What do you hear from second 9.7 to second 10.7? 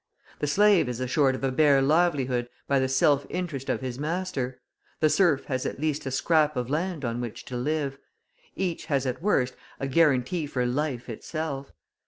a guarantee for